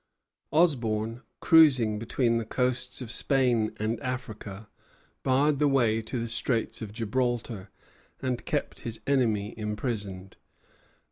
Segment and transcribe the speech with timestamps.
[0.51, 4.67] Osborn, cruising between the coasts of Spain and Africa,
[5.21, 7.69] barred the way to the Straits of Gibraltar,
[8.19, 10.37] and kept his enemy imprisoned.